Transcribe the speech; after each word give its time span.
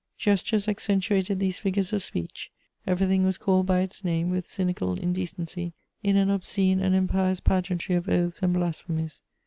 Gestures 0.17 0.67
accentuated 0.67 1.37
these 1.39 1.59
figures 1.59 1.93
of 1.93 2.01
speech; 2.01 2.49
everything 2.87 3.23
was 3.23 3.37
called 3.37 3.67
by 3.67 3.81
its 3.81 4.03
name, 4.03 4.31
with 4.31 4.47
cynical 4.47 4.93
indecency, 4.93 5.73
in 6.01 6.15
an 6.17 6.31
obscene 6.31 6.79
and 6.79 6.95
impious 6.95 7.39
pageantry 7.39 7.93
of 7.93 8.09
oaths 8.09 8.39
and 8.41 8.51
blasphemies. 8.51 9.21